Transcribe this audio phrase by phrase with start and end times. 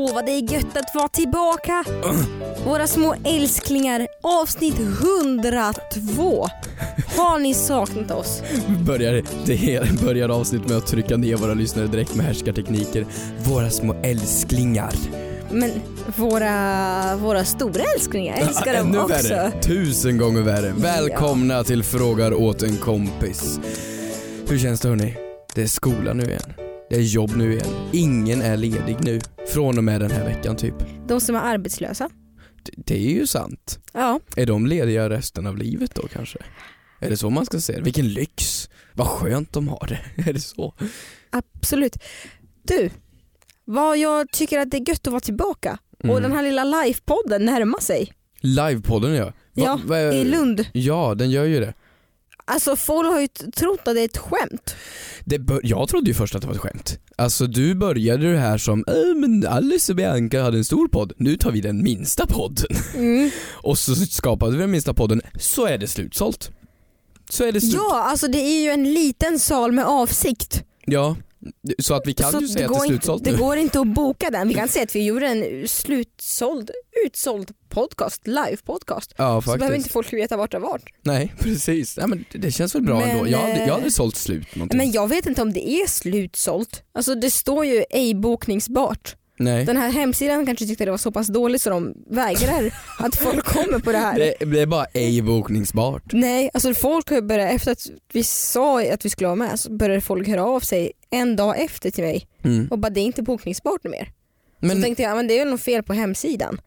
[0.00, 1.84] Åh vad det är gött att vara tillbaka.
[2.66, 6.46] Våra små älsklingar, avsnitt 102.
[7.16, 8.42] Har ni saknat oss?
[8.86, 13.06] börjar, det börjar avsnitt med att trycka ner våra lyssnare direkt med härskartekniker.
[13.44, 14.92] Våra små älsklingar.
[15.50, 15.70] Men
[16.16, 19.14] våra, våra stora älsklingar älskar dem Ännu också.
[19.34, 19.52] värre.
[19.62, 20.74] Tusen gånger värre.
[20.76, 23.60] Välkomna till Frågar åt en kompis.
[24.48, 25.16] Hur känns det hörni?
[25.54, 26.67] Det är skola nu igen.
[26.90, 27.88] Det är jobb nu igen.
[27.92, 29.20] Ingen är ledig nu.
[29.48, 30.74] Från och med den här veckan typ.
[31.08, 32.10] De som är arbetslösa.
[32.62, 33.78] Det, det är ju sant.
[33.92, 36.38] Ja, Är de lediga resten av livet då kanske?
[37.00, 37.80] Är det så man ska se det?
[37.82, 38.68] Vilken lyx!
[38.92, 40.00] Vad skönt de har det.
[40.30, 40.74] Är det så?
[41.30, 41.96] absolut.
[42.62, 42.90] Du,
[43.64, 45.78] vad jag tycker att det är gött att vara tillbaka.
[45.98, 46.22] Och Mm.
[46.22, 48.12] den här lilla livepodden närmar sig.
[48.40, 49.24] Livepodden ja.
[49.24, 50.66] Va- Ja, va- I Lund.
[50.72, 51.74] Ja, den gör ju det.
[52.50, 54.76] Alltså folk har ju trott att det är ett skämt.
[55.24, 56.98] det bör, jag trodde ju först att det var ett skämt.
[57.16, 61.12] Alltså du började det här som, äh, men Alice och Bianca hade en stor podd,
[61.16, 62.76] nu tar vi den minsta podden.
[62.94, 63.30] Mm.
[63.52, 66.50] Och så skapade vi den minsta podden, så är det slutsålt.
[67.30, 67.74] Så är det slut.
[67.74, 70.62] Ja, alltså det är ju en liten sal med avsikt.
[70.86, 71.16] Ja,
[71.78, 73.38] så att vi kan Så ju säga att det är går inte, slutsålt det nu.
[73.38, 74.48] går inte att boka den.
[74.48, 76.70] Vi kan säga att vi gjorde en slutsåld,
[77.06, 79.14] utsåld podcast, live podcast.
[79.16, 79.76] Ja Så behöver faktiskt.
[79.86, 80.84] inte folk veta vart det varit.
[81.02, 83.28] Nej precis, ja, men det, känns väl bra Men, ändå.
[83.28, 84.78] Jag har, aldrig- jag har eh, sålt slut någonting.
[84.78, 86.82] Men jag vet inte om det är slutsålt.
[86.94, 89.16] Alltså det står ju ej bokningsbart.
[89.38, 89.64] Nej.
[89.64, 93.44] Den här hemsidan kanske tyckte det var så pass dåligt så de vägrar att folk
[93.44, 94.18] kommer på det här.
[94.18, 96.02] Det, det är bara ej bokningsbart.
[96.12, 99.72] Nej, alltså folk har börjat, efter att vi sa att vi skulle vara med så
[99.72, 102.68] började folk höra av sig en dag efter till mig Mm.
[102.70, 104.04] och bara det är inte bokningsbart mer.
[104.60, 106.60] så Men, tänkte jag, men det är väl något fel på hemsidan.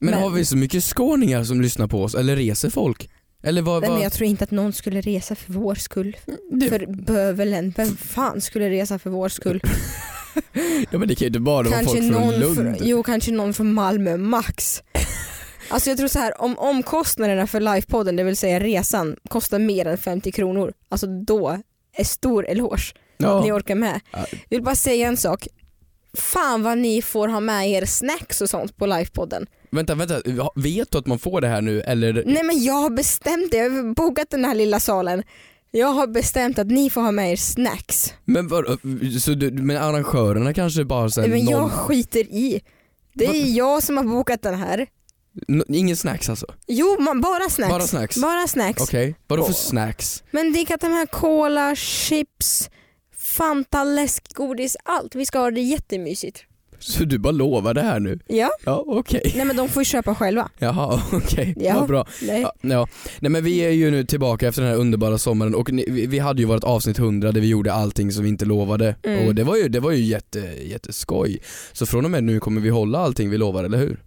[0.00, 3.10] men men- har vi så mycket skåningar som lyssnar på oss, eller reser folk?
[3.42, 3.96] Eller vad, Nej, vad?
[3.96, 6.16] men jag tror inte att någon skulle resa för vår skull.
[6.52, 9.60] Det- För bövelen, vem fan skulle resa för vår skull?
[10.90, 12.56] Ja men det kan ju inte bara vara kanske folk från någon Lund.
[12.56, 14.82] För, jo, kanske någon från Malmö max.
[15.68, 19.86] Alltså jag tror så här, om omkostnaderna för livepodden, det vill säga resan, kostar mer
[19.86, 21.58] än 50 kronor, alltså då
[21.96, 22.92] är stor eloge
[23.24, 23.54] att ni ja.
[23.54, 24.00] orkar med.
[24.12, 24.18] Ja.
[24.30, 25.46] Jag vill bara säga en sak.
[26.18, 29.46] Fan vad ni får ha med er snacks och sånt på livepodden.
[29.70, 30.20] Vänta, vänta,
[30.54, 32.22] vet du att man får det här nu eller?
[32.26, 35.22] Nej men jag har bestämt det, jag har bokat den här lilla salen.
[35.70, 38.14] Jag har bestämt att ni får ha med er snacks.
[38.24, 38.64] Men, vad,
[39.22, 42.60] så du, men arrangörerna kanske bara såhär Men jag noll, skiter i.
[43.14, 43.34] Det är Va?
[43.36, 44.86] jag som har bokat den här.
[45.48, 46.46] n- ingen snacks alltså?
[46.66, 47.70] Jo, man, bara snacks.
[47.70, 48.16] Bara snacks?
[48.16, 48.82] Bara snacks.
[48.82, 50.22] Okej, vadå för snacks?
[50.30, 52.70] Men det kan ta med cola, chips,
[53.16, 55.14] Fanta, läsk, godis, allt.
[55.14, 56.44] Vi ska ha det jättemysigt.
[56.78, 58.18] Så du bara lovar det här nu?
[58.26, 60.48] Ja, Ja okej, nej men de får ju köpa själva.
[60.58, 61.74] jaha okej, Ja.
[61.78, 62.06] vad bra.
[62.22, 62.40] Nej.
[62.42, 62.86] Ja, ja.
[63.20, 66.18] Nej men vi är ju nu tillbaka efter den här underbara sommaren och ni, vi,
[66.18, 69.26] hade ju vårt avsnitt 100 där vi gjorde allting som vi inte lovade Mm.
[69.26, 71.38] och det var ju, det var ju jätte, jätteskoj.
[71.72, 74.00] Så från och med nu kommer vi hålla allting vi lovar, eller hur?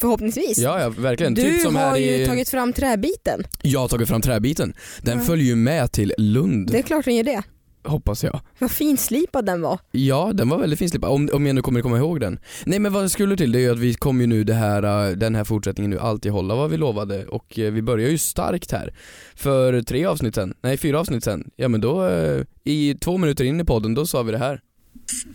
[0.00, 0.58] Förhoppningsvis.
[0.58, 2.26] Ja ja verkligen, du typ har ju i...
[2.26, 3.42] tagit fram träbiten.
[3.62, 5.24] Jag har tagit fram träbiten, den Ja.
[5.24, 7.42] följer ju med till Lund, Det är klart den gör det.
[7.84, 8.40] Hoppas jag.
[8.58, 9.78] Vad finslipad den var.
[9.90, 12.38] Ja, den var väldigt finslipad, om, om jag nu kommer komma ihåg den.
[12.66, 14.54] Nej men vad jag skulle till det är ju att vi kommer ju nu det
[14.54, 18.08] här, äh, den här fortsättningen nu alltid hålla vad vi lovade och eh, vi börjar
[18.08, 18.94] ju starkt här.
[19.34, 23.44] För tre avsnitt sen, nej fyra avsnitt sen, ja men då, eh, i två minuter
[23.44, 24.60] in i podden, då sa vi det här.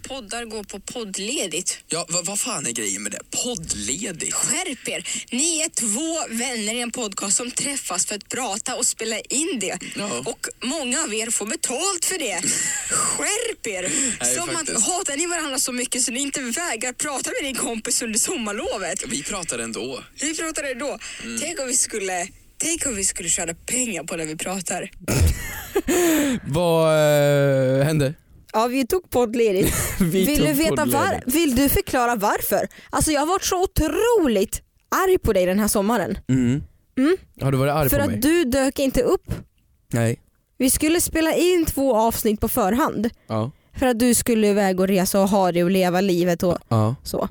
[0.07, 1.79] Poddar går på poddledigt.
[1.87, 3.19] Ja, vad, vad fan är grejen med det?
[3.43, 4.33] Poddledigt?
[4.33, 5.07] Skärp er!
[5.31, 9.59] Ni är två vänner i en podcast som träffas för att prata och spela in
[9.59, 9.79] det.
[9.95, 10.23] Ja.
[10.25, 12.41] Och många av er får betalt för det.
[12.89, 13.81] Skärp er!
[14.21, 14.77] Nej, Som faktiskt.
[14.77, 18.19] att hatar ni varandra så mycket så ni inte vägrar prata med din kompis under
[18.19, 19.03] sommarlovet.
[19.07, 20.03] Vi pratar ändå.
[20.21, 20.99] Vi pratade då.
[21.23, 21.39] Mm.
[21.41, 22.27] Tänk om vi skulle
[22.59, 24.91] Tänk om vi skulle tjäna pengar på när vi pratar.
[26.45, 26.93] Vad
[27.79, 28.13] eh, hände?
[28.53, 29.75] Ja vi tog poddledigt.
[29.99, 32.67] Vi Vill tog du, veta var, vill du förklara varför?
[32.89, 34.61] Alltså jag har varit så otroligt
[35.07, 36.17] arg på dig den här sommaren.
[36.29, 36.63] Mm.
[36.97, 37.17] Mm.
[37.41, 38.19] Har du varit arg För på att mig?
[38.19, 39.31] du dök inte upp.
[39.93, 40.19] Nej.
[40.57, 43.09] Vi skulle spela in två avsnitt på förhand.
[43.27, 43.51] Ja.
[43.79, 46.95] För att du skulle iväg och resa och ha det och leva livet och Ja.
[47.03, 47.29] så.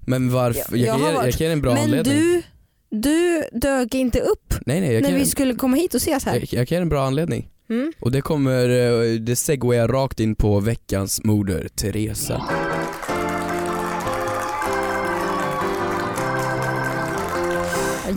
[0.00, 0.76] Men varför?
[0.76, 2.14] Ja, Jag, jag jag varit- kan ge en bra Men anledning.
[2.20, 2.42] du,
[2.90, 6.24] du dök inte upp nej nej, jag när vi ge- skulle komma hit och ses
[6.24, 6.34] här.
[6.34, 7.48] jag, jag kan ge en bra anledning.
[7.70, 7.92] Mm.
[8.00, 12.42] Och det kommer, eh, det segwayar rakt in på veckans moder, Teresa.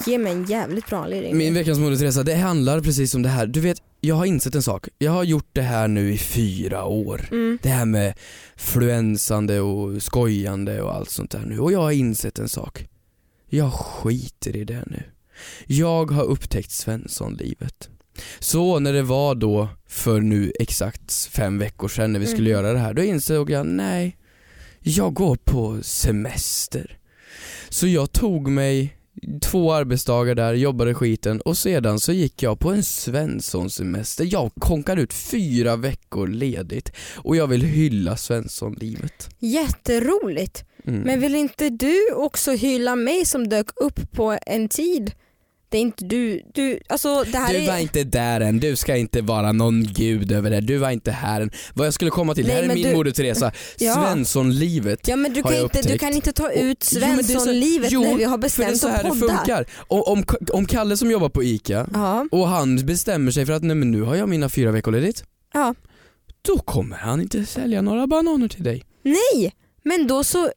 [0.06, 1.38] Ge mig en jävligt bra anledning.
[1.38, 3.48] Min veckans mode Teresa, det handlar precis om det här.
[3.48, 4.88] Du vet, jag har insett en sak.
[4.98, 7.28] Jag har gjort det här nu i fyra år.
[7.32, 7.60] Mm.
[7.62, 8.14] Det här med
[8.56, 11.60] fluensande och skojande och allt sånt där nu.
[11.60, 12.88] Och jag har insett en sak.
[13.50, 15.04] Jag skiter i det nu.
[15.68, 17.90] Jag har upptäckt Svenssonlivet.
[18.40, 22.64] Så när det var då för nu exakt fem veckor sedan när vi skulle Mm.
[22.64, 24.18] göra det här, då insåg jag nej,
[24.80, 26.98] jag går på semester.
[27.70, 28.98] Så jag tog mig
[29.42, 34.28] två arbetsdagar där, jobbade skiten och sedan så gick jag på en Svensson-semester.
[34.32, 39.30] Jag konkade ut fyra veckor ledigt och jag vill hylla Svensson-livet.
[39.40, 40.66] Jätteroligt.
[40.88, 41.02] Mm.
[41.02, 45.12] Men vill inte du också hylla mig som dök upp på en tid?
[45.72, 47.80] Det är inte du, du alltså det här Du var är...
[47.80, 51.42] inte där än, du ska inte vara någon gud över det, du var inte här
[51.42, 51.52] än.
[51.74, 53.94] Vad jag skulle komma till, Nej, här är min du- moder Teresa, Ja.
[53.94, 55.08] Svensson-livet.
[55.08, 58.16] Ja men du kan, inte, du kan inte ta ut Jo, det Svensson-livet jo, när
[58.18, 59.38] vi har För det är bestämt så här att det podda.
[59.38, 59.66] funkar.
[59.78, 60.24] Och om,
[60.54, 63.92] om Kalle som jobbar på ICA Ja, och han bestämmer sig för att nej men
[63.92, 65.76] nu har jag mina fyra veckor ledigt, ja.
[66.42, 68.84] då kommer han inte sälja några bananer till dig.
[69.04, 69.54] Nej,
[69.84, 70.52] men då så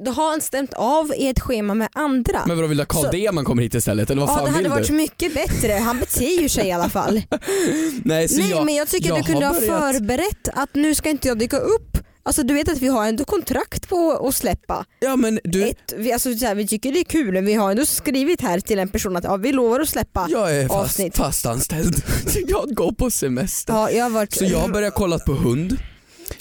[0.00, 2.42] då har han stämt av i ett schema med andra.
[2.46, 4.44] Men vadå vill du att Carl Så- Deman kommer hit istället eller vad ja fan
[4.44, 4.92] det hade varit du?
[4.92, 7.22] mycket bättre, han beter ju sig i alla fall.
[8.04, 10.74] Nej, så Nej jag, men jag tycker jag du kunde har ha börjat- förberett att
[10.74, 11.98] nu ska inte jag dyka upp.
[12.26, 14.84] Alltså du vet att vi har ändå kontrakt på att släppa.
[15.00, 17.54] Ja men du, Ett, vi, alltså, så här, vi tycker det är kul men vi
[17.54, 20.26] har ändå skrivit här till en person att ja, vi lovar att släppa.
[20.30, 21.16] jag är fast, avsnitt.
[21.16, 21.96] fast anställd.
[22.48, 23.72] Jag går på semester.
[23.72, 24.32] Ja, jag har varit...
[24.32, 25.78] Så jag har börjat kolla på hund.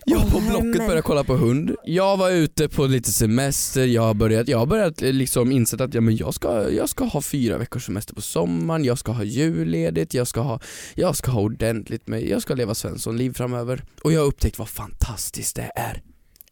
[0.06, 1.76] Jag på Blocket börjat kolla på hund.
[1.84, 5.82] Jag var ute på lite semester, jag har börjat, jag har börjat eh, liksom insett
[5.82, 9.12] att ja, men jag, ska, jag ska ha fyra veckors semester på sommaren, jag ska
[9.12, 10.60] ha julledigt, jag ska ha,
[10.96, 13.84] jag ska ha ordentligt med, jag ska leva Svensson-liv framöver.
[14.04, 16.02] Och jag har upptäckt vad fantastiskt det är.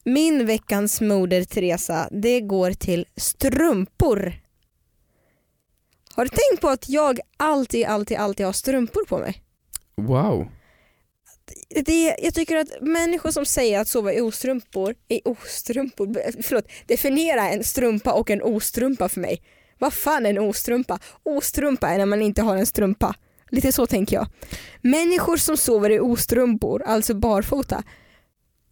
[0.04, 4.34] Min veckans moder Teresa, det går till strumpor.
[6.14, 9.44] Har du tänkt på att jag alltid, alltid, alltid har strumpor på mig?
[9.96, 10.48] Wow.
[11.86, 17.50] Det, jag tycker att människor som säger att sova i ostrumpor, i ostrumpor, förlåt, definiera
[17.50, 19.42] en strumpa och en ostrumpa för mig.
[19.80, 21.00] Vad fan är en ostrumpa?
[21.24, 23.16] Ostrumpa är när man inte har en strumpa.
[23.50, 24.28] Lite så tänker jag.
[24.82, 27.84] Människor som sover i ostrumpor, alltså barfota.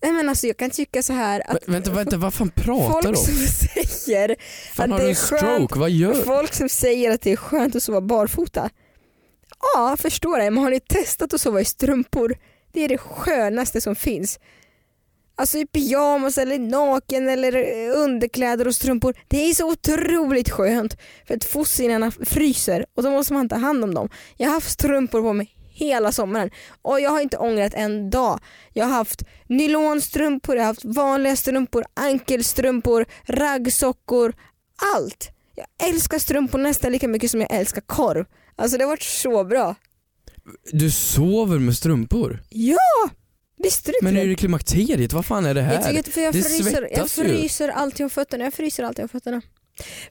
[0.02, 3.12] Nej men alltså jag kan tycka så här att Vä- vänta, vänta, vad fan pratar
[3.12, 3.26] du folk om?
[3.26, 4.36] som säger
[4.74, 8.70] Fan att det är skönt Folk som säger att det är skönt att sova barfota.
[9.74, 10.52] Ja, jag förstår det.
[10.52, 12.38] Men har ni testat att sova i strumpor?
[12.71, 14.39] Det är det skönaste som finns.
[15.36, 19.16] Alltså i pyjamas eller naken eller eh, underkläder och strumpor.
[19.27, 20.98] Det är så otroligt skönt.
[21.27, 24.10] För att fossilerna fryser och då måste man ta hand om dem.
[24.38, 26.50] Jag har haft strumpor på mig hela sommaren
[26.81, 28.39] och jag har inte ångrat en dag.
[28.74, 34.33] Jag har haft nylonstrumpor, jag har haft vanliga strumpor, ankelstrumpor, raggsockor,
[34.95, 35.30] allt.
[35.56, 38.25] Jag älskar strumpor nästan lika mycket som jag älskar korv.
[38.56, 39.75] Alltså det har varit så bra.
[40.72, 42.44] Du sover med strumpor?
[42.50, 43.10] Ja!
[43.63, 45.13] Visste du inte Men är det klimakteriet?
[45.13, 45.74] Vad fan är det här?
[45.74, 47.24] Jag, tycker att för jag, Det fryser, jag svettas ju.
[47.24, 48.44] fryser alltid om fötterna.
[48.44, 49.42] Jag fryser alltid om fötterna.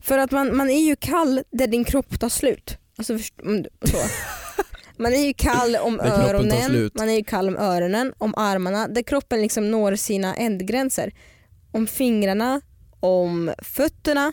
[0.00, 2.76] För att man, man är ju kall där din kropp tar slut.
[2.98, 3.96] Alltså så.
[5.00, 9.02] Man är ju kall om öronen, man är ju kall om öronen, om armarna, där
[9.02, 11.12] kroppen liksom når sina ändgränser.
[11.72, 12.60] Om fingrarna,
[13.00, 14.32] om fötterna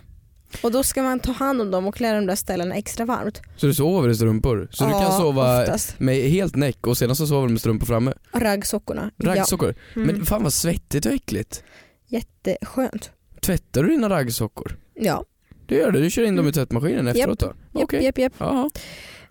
[0.62, 3.42] och då ska man ta hand om dem och klä de där ställena extra varmt.
[3.56, 4.68] Så du sover i strumpor?
[4.72, 6.00] Så du Ja, kan sova oftast.
[6.00, 8.13] med helt näck och sedan så sover du med strumpor framme?
[8.32, 9.12] Raggsockorna.
[9.18, 9.29] Ja.
[9.36, 9.75] Raggsockor?
[9.96, 10.08] Mm.
[10.08, 11.63] Men fan vad svettigt och äckligt.
[12.08, 13.12] Jätteskönt.
[13.41, 14.77] Tvättar du dina raggsockor?
[14.94, 15.25] Ja.
[15.65, 17.46] Du gör det, du kör in dem i tvättmaskinen efteråt då?
[17.46, 18.03] Japp, Okej.
[18.03, 18.34] japp, japp.
[18.38, 18.70] Jaha.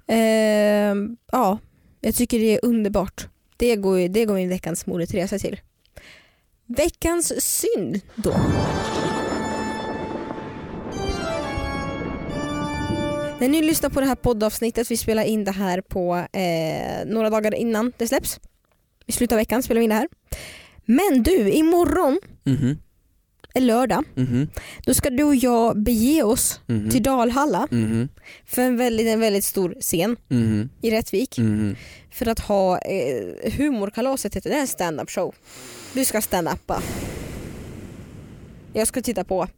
[0.07, 1.59] Ehm, ja,
[2.01, 3.29] jag tycker det är underbart.
[3.57, 5.61] Det går, det går min veckans moder Teresa till.
[6.67, 8.35] Veckans synd då.
[13.45, 17.31] När ni lyssnar på det här poddavsnittet, vi spelar in det här på eh, några
[17.31, 18.41] dagar innan det släpps.
[19.07, 20.09] I slutet av veckan spelar vi in det här.
[20.85, 22.79] Men du, imorgon, Mhm,
[23.55, 24.49] är lördag, mhm,
[24.87, 28.09] då ska du och jag bege oss mhm, till Dalhalla mhm,
[28.47, 31.39] för en väldigt, en väldigt stor scen mhm, i Rättvik.
[31.39, 31.77] mhm.
[32.11, 35.35] för att ha eh, humorkalaset heter det, det är en stand-up show.
[35.93, 36.83] Du ska stand-uppa.
[38.73, 39.49] Jag ska titta på.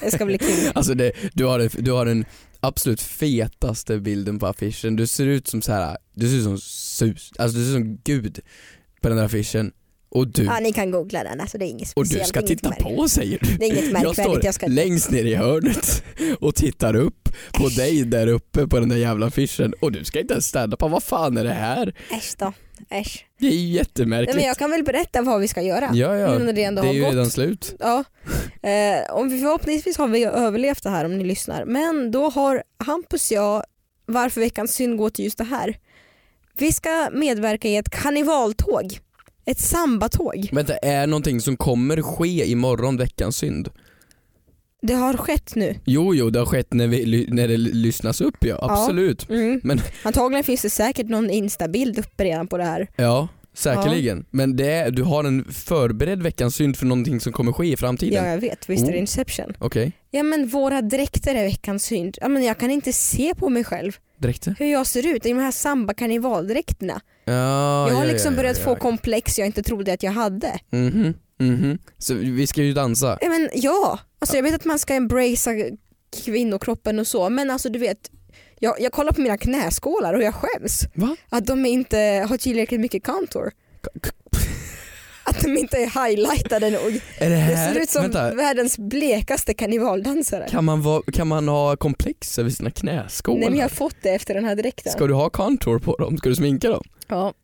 [0.00, 0.70] Det ska bli kul.
[0.74, 2.24] Alltså det, du, har du har den
[2.66, 4.96] absolut fetaste bilden på affischen.
[4.96, 7.74] Du ser ut som så här, du ser ut som sus, alltså du ser ut
[7.84, 8.40] som gud
[9.00, 9.72] på den där affischen.
[10.08, 12.28] Och du, Ja, ni kan googla den, alltså, det är inget och du speciellt.
[12.28, 13.56] ska titta på säger du.
[13.56, 14.20] Det är inget Jag märkvärdigt.
[14.30, 14.66] står Jag ska...
[14.66, 16.02] längst ner i hörnet
[16.40, 20.20] och tittar upp på dig där uppe på den där jävla affischen och du ska
[20.20, 21.94] inte ens städa på vad fan är det här?
[22.10, 22.52] Äsch då.
[22.90, 23.26] Äsch.
[23.38, 24.36] Det är ju Nej, jättemärkligt.
[24.36, 25.90] men jag kan väl berätta vad vi ska göra.
[25.94, 27.10] Ja ja, när det ändå det är har ju gått.
[27.12, 27.74] redan slut.
[27.78, 28.04] Ja.
[28.62, 31.64] Eh, om vi förhoppningsvis har vi överlevt det här om ni lyssnar.
[31.64, 33.62] Men då har Hampus och jag,
[34.06, 35.78] varför veckans synd går till just det här.
[36.58, 38.98] Vi ska medverka i ett karnevaltåg.
[39.44, 40.48] Ett sambatåg.
[40.52, 43.68] Vänta, är någonting som kommer ske imorgon veckans synd?
[44.82, 45.74] Det har skett nu.
[45.84, 49.30] Jo, jo, det har skett när, vi, när det lyssnas upp ja, absolut.
[49.30, 49.60] Mm.
[49.64, 52.88] Men Antagligen finns det säkert någon instabild uppe redan på det här.
[52.96, 54.26] ja, säkerligen.
[54.30, 58.24] Men det du har en förberedd veckans synd för någonting som kommer ske i framtiden?
[58.24, 59.00] Ja jag vet, visst är det Oh.
[59.00, 59.52] Inception.
[59.58, 62.18] Okej, Ja men våra dräkter är veckans synd.
[62.20, 64.48] Ja, men jag kan inte se på mig själv direkt.
[64.58, 67.00] hur jag ser ut i de här samba karnevaldräkterna.
[67.24, 68.76] Ja, jag har ja, liksom ja, börjat ja, få ja.
[68.76, 70.58] komplex jag inte trodde att jag hade.
[70.70, 71.78] Mhm, mhm.
[71.98, 73.18] Så vi ska ju dansa.
[73.20, 73.98] Ja, men, ja.
[74.18, 75.70] Alltså, jag vet att man ska embracea
[76.24, 78.10] kvinnokroppen och så men alltså du vet
[78.58, 80.82] jag, jag kollar på mina knäskålar och jag skäms.
[80.94, 81.16] Va?
[81.28, 83.52] Att de inte har tillräckligt mycket contour.
[85.28, 87.00] Att de inte är highlightade nog.
[87.18, 90.48] Är det här, ser ut som vänta, världens blekaste karnevaldansare.
[90.50, 93.40] kan man, vara, kan man ha komplex över sina knäskålar?
[93.40, 94.92] Nej men jag har fått det efter den här dräkten.
[94.92, 96.18] Ska du ha contour på dem?
[96.18, 96.84] Ska du sminka dem?
[97.08, 97.34] Ja.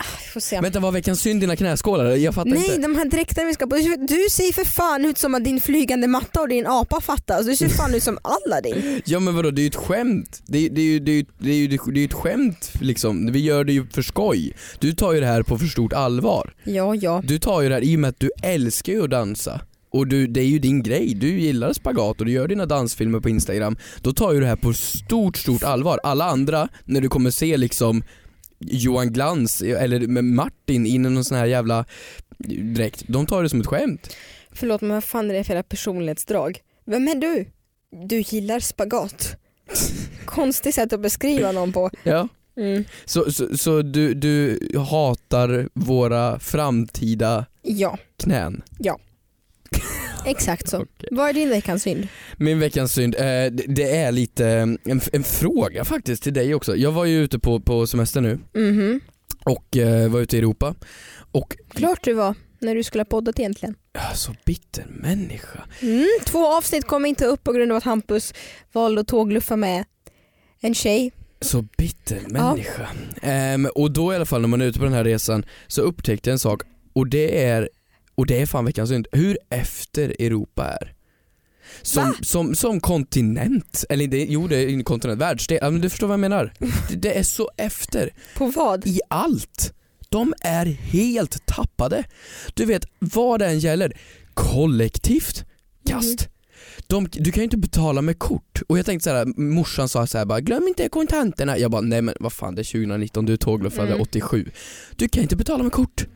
[0.00, 0.60] Ah, får se.
[0.60, 2.10] Vänta, var veckans synd dina knäskålar?
[2.10, 2.80] Jag fattar Nej inte.
[2.82, 3.76] de här dräkterna vi ska på,
[4.08, 7.46] du ser för fan ut som att din flygande matta och din apa fattas.
[7.46, 9.02] Du ser fan ut som Aladdin.
[9.04, 10.42] Ja men vadå, det är ju ett skämt.
[10.46, 13.32] Det, det, är ju, det, är det, är det är ett skämt liksom.
[13.32, 14.56] Vi gör det ju för skoj.
[14.78, 16.54] Du tar ju det här på för stort allvar.
[16.64, 17.22] Ja ja.
[17.24, 19.60] Du tar ju det här i och med att du älskar ju att dansa.
[19.90, 23.20] Och du, det är ju din grej, du gillar spagat och du gör dina dansfilmer
[23.20, 23.76] på instagram.
[24.02, 26.00] Då tar ju det här på stort, stort allvar.
[26.02, 28.02] Alla andra, när du kommer se liksom
[28.58, 31.84] Johan Glans eller Martin in i någon sån här jävla
[32.74, 34.16] dräkt, de tar det som ett skämt.
[34.52, 36.60] Förlåt men vad fan är det för jävla personlighetsdrag?
[36.86, 37.46] Vem är du?
[38.06, 39.36] Du gillar spagat.
[40.24, 41.90] Konstigt sätt att beskriva någon på.
[42.02, 42.28] Ja.
[42.56, 42.84] Mm.
[43.04, 44.58] Så, så, så du, du
[44.90, 48.62] hatar våra framtida Ja, knän?
[50.26, 50.76] Exakt så.
[50.76, 51.08] Okej.
[51.10, 52.08] Vad är din veckans synd?
[52.36, 53.22] Min veckans synd, eh,
[53.68, 54.78] det, är lite eh, en,
[55.12, 56.76] en fråga faktiskt till dig också.
[56.76, 59.00] Jag var ju ute på, på semester nu Mhm.
[59.44, 60.74] och eh, var ute i Europa
[61.32, 63.74] och Klart du var när du skulle ha poddat egentligen.
[63.92, 65.64] ja, så bitter människa.
[65.82, 68.34] Mm, två avsnitt kom inte upp på grund av att Hampus
[68.72, 69.84] valde att tågluffa med
[70.60, 71.12] en tjej.
[71.40, 72.88] Så bitter människa.
[73.22, 75.82] Ehm, och då i alla fall när man är ute på den här resan så
[75.82, 77.68] upptäckte jag en sak och det är,
[78.18, 80.94] och det är fan veckans synd, hur efter Europa är.
[81.82, 82.14] Som, Va?
[82.22, 86.06] som, som kontinent, eller det, jo det är en kontinent, världsdel, ja, men du förstår
[86.06, 86.52] vad jag menar.
[86.88, 88.86] Det, det är så efter På vad?
[88.86, 89.72] i allt.
[90.08, 92.04] De är helt tappade.
[92.54, 93.96] Du vet vad det än gäller,
[94.34, 95.44] kollektivt
[95.86, 96.28] kast.
[96.86, 98.62] De, du kan ju inte betala med kort.
[98.68, 101.58] Och jag tänkte så här, morsan sa så här bara, glöm inte kontanterna.
[101.58, 104.00] Jag bara, nej men vad fan det är 2019, du tågluffade Mm.
[104.00, 104.50] 87.
[104.96, 106.06] Du kan inte betala med kort.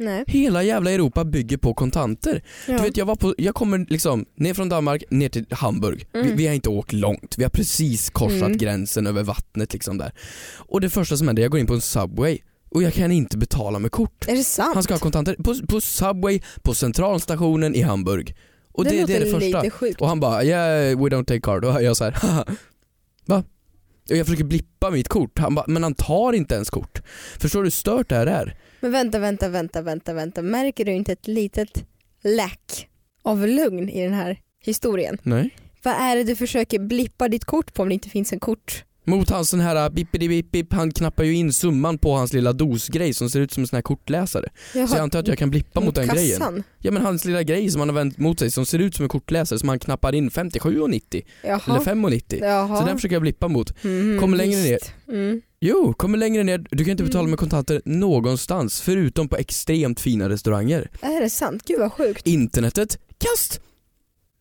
[0.00, 0.24] Nej.
[0.26, 2.42] Hela jävla Europa bygger på kontanter.
[2.68, 2.76] Ja.
[2.76, 6.06] Du vet jag var på, jag kommer liksom ner från Danmark ner till Hamburg.
[6.12, 6.36] Vi, Mm.
[6.36, 8.56] vi har inte åkt långt, vi har precis korsat Mm.
[8.58, 10.12] gränsen över vattnet liksom där.
[10.56, 12.38] Och det första som händer, jag går in på en Subway
[12.70, 14.28] och jag kan inte betala med kort.
[14.28, 14.74] Är det sant?
[14.74, 18.36] Han ska ha kontanter på, på Subway, på centralstationen i Hamburg.
[18.72, 19.62] Och det, det, låter är det första.
[19.62, 20.00] lite sjukt.
[20.00, 22.44] Och han bara yeah we don't take card och jag så här, haha.
[23.26, 23.44] va?
[24.10, 27.02] Och jag försöker blippa mitt kort, han bara, men han tar inte ens kort.
[27.38, 28.56] Förstår du hur stört det här är?
[28.80, 30.42] Men vänta, vänta, vänta, vänta, vänta.
[30.42, 31.84] Märker du inte ett litet
[32.22, 32.88] lack
[33.22, 35.18] av lugn i den här historien?
[35.22, 35.50] Nej.
[35.82, 38.84] Vad är det du försöker blippa ditt kort på om det inte finns en kort?
[39.10, 42.52] Mot hans sån här bippidi bip bip, han knappar ju in summan på hans lilla
[42.52, 44.48] dosgrej som ser ut som en sån här kortläsare.
[44.72, 46.38] Så jag antar att jag kan blippa mot den grejen.
[46.38, 46.62] kassan?
[46.78, 49.02] Ja men hans lilla grej som han har vänt mot sig som ser ut som
[49.02, 51.60] en kortläsare som han knappar in 57,90 Jaha.
[51.66, 52.38] eller 5,90.
[52.44, 52.80] Jaha.
[52.80, 53.84] Så den försöker jag blippa mot.
[53.84, 54.92] Mhm, kommer längre visst.
[55.08, 55.40] Mm.
[55.60, 57.30] Jo, kommer längre ner, du kan inte betala Mm.
[57.30, 60.90] med kontanter någonstans förutom på extremt fina restauranger.
[61.02, 61.62] Är det sant?
[61.66, 62.26] Gud vad sjukt.
[62.26, 63.60] Internetet, kast!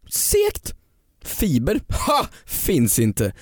[0.10, 0.74] Segt!
[1.22, 2.28] Fiber, ha!
[2.46, 3.34] Finns inte.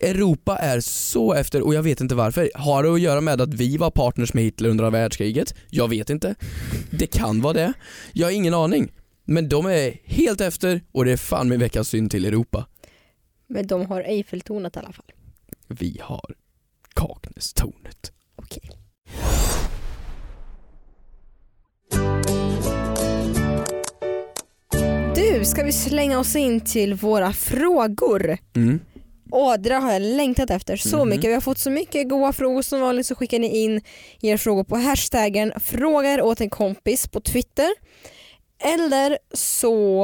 [0.00, 2.50] Europa är så efter och jag vet inte varför.
[2.54, 5.54] Har det att göra med att vi var partners med Hitler under världskriget?
[5.70, 6.34] Jag vet inte.
[6.90, 7.72] Det kan vara det.
[8.12, 8.92] Jag har ingen aning.
[9.24, 12.66] Men de är helt efter och det är fan min veckans synd till Europa.
[13.46, 15.12] Men de har Eiffeltornet i alla fall.
[15.68, 16.34] Vi har
[16.94, 18.12] Kaknästornet.
[18.36, 18.70] Okej.
[25.44, 28.38] Ska vi slänga oss in till våra frågor?
[28.56, 28.80] Mm.
[29.58, 31.08] Där har jag längtat efter så Mhm.
[31.08, 31.30] mycket.
[31.30, 32.62] Vi har fått så mycket goda frågor.
[32.62, 33.80] Som vanligt så skickar ni in
[34.20, 37.68] era frågor på hashtaggen frågar åt en kompis på Twitter.
[38.64, 40.00] Eller så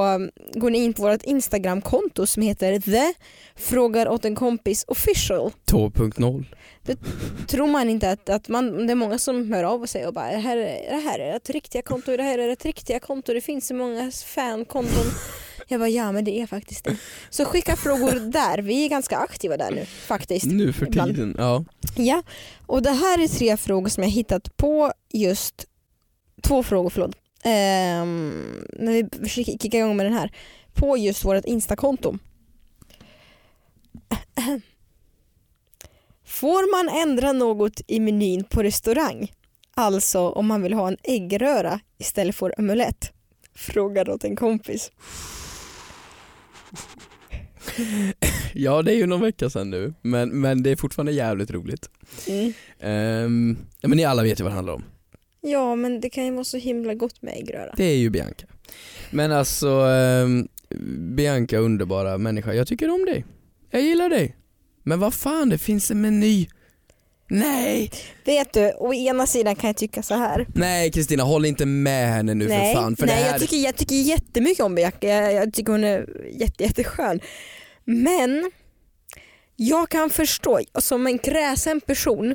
[0.54, 3.14] går ni in på vårt Instagramkonto som heter the
[3.56, 5.52] frågar åt en kompis official.
[5.66, 6.44] 2.0.
[7.48, 10.30] Tror man inte att, att man, det är många som hör av sig och bara
[10.30, 13.34] det här, är- det här är ett riktiga konto, det här är ett riktiga konto,
[13.34, 15.04] det finns så många fankonton.
[15.68, 16.96] Jag bara ja men det är faktiskt det.
[17.30, 20.46] Så skicka frågor där, vi är ganska aktiva där nu faktiskt.
[20.46, 21.10] Nu för Ibland.
[21.14, 21.64] tiden, ja.
[21.96, 22.22] Ja,
[22.66, 25.64] och det här är tre frågor som jag hittat på just,
[26.42, 30.32] två frågor förlåt, Ehm, när vi försöker kicka igång med den här,
[30.72, 32.18] på just vårt instakonto.
[36.24, 39.32] Får man ändra något i menyn på restaurang?
[39.74, 43.12] Alltså om man vill ha en äggröra istället för omelett?
[43.54, 44.90] Frågar åt en kompis.
[48.54, 51.90] Ja det är ju någon vecka sedan nu, men, men det är fortfarande jävligt roligt.
[52.26, 53.56] Mm.
[53.80, 54.84] Ja, men ni alla vet ju vad det handlar om.
[55.40, 57.74] Ja men det kan ju vara så himla gott med äggröra.
[57.76, 58.46] Det är ju Bianca.
[59.10, 60.48] Men alltså, ehm,
[61.16, 63.24] Bianca underbara människa, jag tycker om dig.
[63.70, 64.36] Jag gillar dig.
[64.82, 66.48] Men vad fan, det finns en meny.
[67.30, 67.90] Nej,
[68.24, 70.46] Vet du, å ena sidan kan jag tycka så här.
[70.54, 72.96] nej Kristina håll inte med henne nu nej, för fan.
[72.96, 73.30] För nej här...
[73.30, 77.20] jag, tycker, jag tycker jättemycket om Bianca, jag, jag tycker hon är jätte, jätteskön.
[77.84, 78.50] Men
[79.56, 82.34] jag kan förstå, som en kräsen person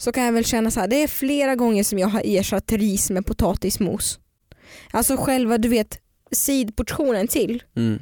[0.00, 0.88] så kan jag väl känna så här.
[0.88, 4.18] det är flera gånger som jag har ersatt ris med potatismos.
[4.90, 5.98] Alltså själva du vet
[6.32, 7.98] sidportionen till, Mm.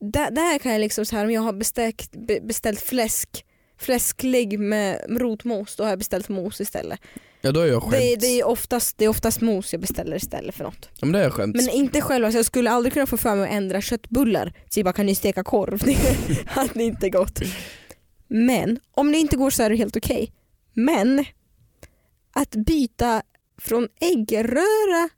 [0.00, 3.44] där, där kan jag liksom så här om jag har beställt, be- beställt fläsk
[3.78, 7.00] fläsklägg med rotmos, då har jag beställt mos istället.
[7.40, 7.92] Ja då är jag skämt.
[7.92, 10.88] Det, det, är oftast, det är oftast mos jag beställer istället för något.
[10.92, 11.56] Ja, men då är jag skämt.
[11.56, 14.52] Men inte själva, så jag skulle aldrig kunna få för mig att ändra köttbullar.
[14.74, 15.78] Jag bara kan ni steka korv?
[15.84, 15.96] Det
[16.46, 17.40] hade inte gått.
[18.28, 20.32] Men om det inte går så är det helt okej.
[20.74, 21.24] Men
[22.36, 23.22] att byta
[23.62, 25.08] från äggröra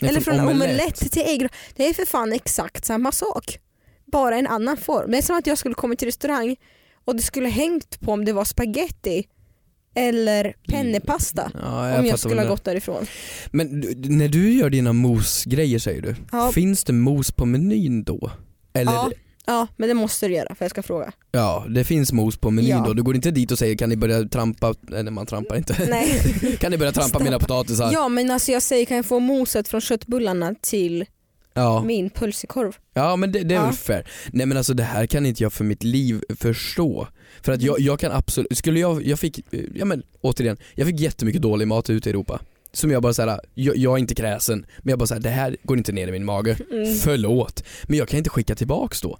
[0.00, 0.62] Nej, eller från från omelett.
[0.78, 1.12] omelett.
[1.12, 3.58] till äggröra, det är för fan exakt samma sak.
[4.12, 5.10] Bara en annan form.
[5.10, 6.56] Det är som att jag skulle komma till restaurang
[7.04, 9.26] och det skulle hängt på om det var spaghetti
[9.94, 11.50] eller pennepasta.
[11.62, 13.06] Ja, om jag skulle ha gått därifrån.
[13.50, 16.52] Men när du gör dina mosgrejer säger du, Ja.
[16.52, 18.30] finns det mos på menyn då?
[18.72, 19.10] Eller Ja,
[19.50, 21.12] ja, men det måste du göra för jag ska fråga.
[21.32, 22.82] Ja, det finns mos på menyn Ja.
[22.86, 22.92] då.
[22.92, 25.76] Du går inte dit och säger kan ni börja trampa, nej man trampar inte.
[25.88, 26.56] Nej.
[26.60, 27.90] kan ni börja trampa mina potatisar?
[27.92, 31.04] Ja men alltså jag säger kan jag få moset från köttbullarna till
[31.54, 32.76] Ja, min pulsekorv?
[32.94, 33.64] ja men det, det är Ja.
[33.64, 34.06] väl fair.
[34.32, 37.08] Nej men alltså det här kan inte jag för mitt liv förstå.
[37.42, 39.40] För att jag, jag kan absolut, skulle jag, jag fick,
[39.74, 42.40] ja men återigen, jag fick jättemycket dålig mat ute i Europa.
[42.72, 45.56] Som jag bara såhär, jag, jag är inte kräsen, men jag bara såhär, det här
[45.62, 46.58] går inte ner i min mage.
[46.70, 46.94] Mm.
[46.94, 49.18] Förlåt, men jag kan inte skicka tillbaks då.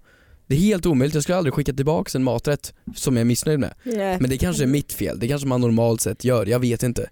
[0.50, 3.60] Det är helt omöjligt, jag skulle aldrig skicka tillbaks en maträtt som jag är missnöjd
[3.60, 3.74] med.
[3.82, 4.16] Nej.
[4.20, 7.10] Men det kanske är mitt fel, det kanske man normalt sett gör, jag vet inte.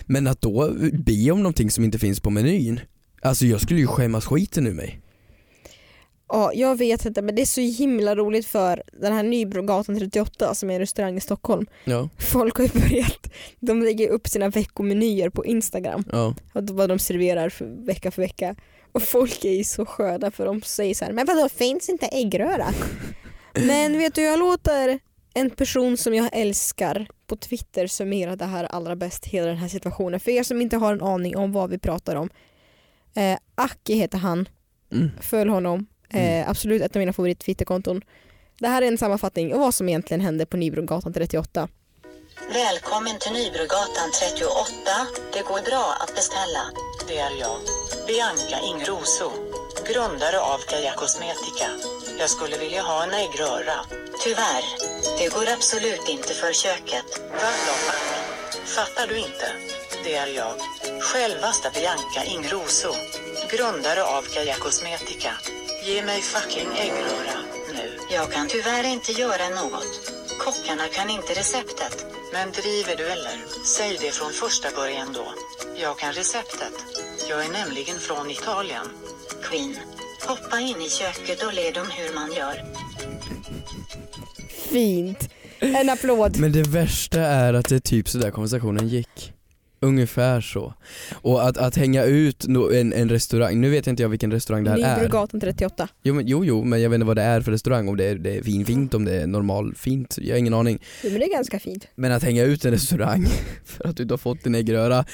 [0.00, 2.80] Men att då be om någonting som inte finns på menyn,
[3.22, 5.00] alltså jag skulle ju skämmas skiten ur mig.
[6.28, 10.54] Ja, jag vet inte men det är så himla roligt för den här Nybrogatan 38
[10.54, 11.66] som är en restaurang i Stockholm.
[11.84, 16.34] Ja, Folk har ju börjat, de lägger upp sina veckomenyer på Instagram ja.
[16.52, 18.56] och vad de serverar för vecka för vecka.
[18.94, 22.06] Och folk är ju så sköna för de säger så här, men vadå finns inte
[22.06, 22.66] äggröra?
[23.54, 24.98] men vet du jag låter
[25.34, 29.68] en person som jag älskar på Twitter summera det här allra bäst, hela den här
[29.68, 30.20] situationen.
[30.20, 32.30] För er som inte har en aning om vad vi pratar om.
[33.16, 34.48] Eh, Aki heter han,
[34.92, 35.10] Mm.
[35.20, 35.86] följ honom.
[36.10, 38.02] Eh, absolut ett av mina favorit Twitterkonton.
[38.58, 41.68] Det här är en sammanfattning av vad som egentligen hände på Nybrogatan 38.
[42.54, 45.06] Välkommen till Nybrogatan 38.
[45.32, 46.62] Det går bra att beställa.
[47.08, 47.60] Det är jag,
[48.06, 49.32] Bianca Ingrosso,
[49.86, 51.70] grundare av Gaia Cosmetica.
[52.18, 53.86] Jag skulle vilja ha en äggröra.
[54.20, 54.64] Tyvärr,
[55.18, 57.04] det går absolut inte för köket.
[57.30, 57.74] Vadå?
[58.64, 59.52] Fattar du inte?
[60.04, 60.54] Det är jag,
[61.00, 62.94] självaste Bianca Ingrosso,
[63.50, 65.32] grundare av Gaia Cosmetica.
[65.84, 67.38] Ge mig fucking äggröra,
[67.72, 67.98] nu.
[68.10, 70.10] Jag kan tyvärr inte göra något.
[70.38, 72.06] Kockarna kan inte receptet.
[72.32, 73.44] Men driver du eller?
[73.66, 75.32] Säg det från första början då.
[75.76, 76.72] Jag kan receptet.
[77.28, 78.86] Jag är nämligen från Italien.
[79.42, 79.76] Queen,
[80.28, 82.64] hoppa in i köket och led om hur man gör.
[84.70, 85.28] Fint!
[85.58, 86.36] En applåd!
[86.36, 89.33] Men det värsta är att det är typ så där konversationen gick.
[89.84, 90.74] Ungefär så.
[91.14, 94.70] Och att, att hänga ut en, en restaurang, nu vet inte jag vilken restaurang det
[94.70, 94.96] här är.
[94.96, 95.88] Nybrogatan 38.
[96.02, 98.04] Jo, men, jo, jo, men jag vet inte vad det är för restaurang, om det
[98.04, 100.82] är, det är fin, fint, om det är normal fint, jag har ingen aning.
[101.02, 101.86] Jo, men det är ganska fint.
[101.94, 103.26] Men att hänga ut en restaurang
[103.64, 105.04] för att du inte har fått din äggröra,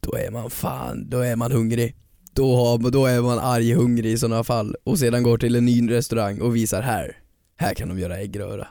[0.00, 1.94] då är man fan, då är man hungrig.
[2.32, 5.64] Då, har, då är man arg hungrig i sådana fall och sedan går till en
[5.64, 7.16] ny restaurang och visar här,
[7.56, 8.66] här kan de göra äggröra.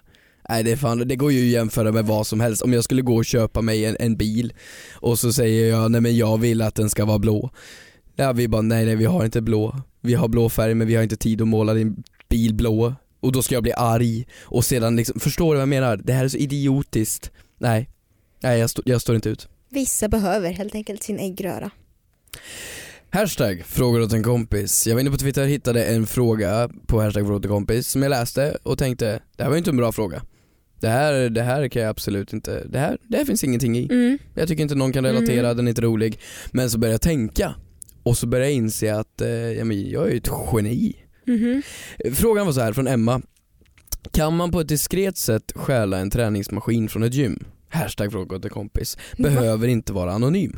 [0.50, 2.62] Nej det, är fan, det går ju att jämföra med vad som helst.
[2.62, 4.54] Om jag skulle gå och köpa mig en, en bil
[4.94, 7.50] och så säger jag nej men jag vill att den ska vara blå.
[8.16, 9.82] Ja vi bara nej nej vi har inte blå.
[10.02, 13.32] vi har blå färg men vi har inte tid att måla din bil blå och
[13.32, 15.98] då ska jag bli arg och sedan liksom, förstår du vad jag menar?
[15.98, 17.32] Det här är så idiotiskt.
[17.60, 17.90] Nej,
[18.40, 19.48] nej jag, stå, jag står inte ut.
[19.70, 21.70] Vissa behöver helt enkelt sin äggröra.
[23.10, 24.88] Hashtag frågor åt en kompis.
[24.88, 27.88] Jag var inne på Twitter och hittade en fråga på hashtag frågor åt en kompis
[27.88, 30.22] som jag läste och tänkte, det här var inte en bra fråga.
[30.80, 33.88] Det här, det här kan jag absolut inte, det här, det här finns ingenting i.
[33.92, 34.18] Mm.
[34.34, 36.20] Jag tycker inte någon kan relatera, den är inte rolig.
[36.52, 37.56] Men så började jag tänka
[38.04, 40.96] och så började jag inse att eh, ja, men jag är ett geni.
[41.26, 41.62] Mhm.
[42.13, 43.22] Frågan var så här från Emma.
[44.12, 47.44] Kan man på ett diskret sätt stjäla en träningsmaskin från ett gym?
[47.70, 48.98] Hashtag fråga en kompis.
[49.18, 50.58] Behöver inte vara anonym.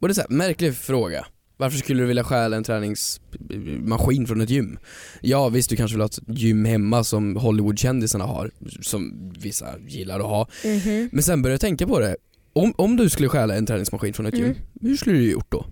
[0.00, 1.26] Och det är så här, märklig fråga.
[1.64, 4.78] Varför skulle du vilja stjäla en träningsmaskin från ett gym?
[5.20, 8.50] Ja visst du kanske vill ha ett gym hemma som Hollywoodkändisarna har,
[8.82, 10.48] som vissa gillar att ha.
[10.64, 11.08] Mhm.
[11.12, 12.16] Men sen började jag tänka på det.
[12.52, 14.56] Om, om du skulle stjäla en träningsmaskin från ett gym, Mm.
[14.80, 15.66] hur skulle du gjort då?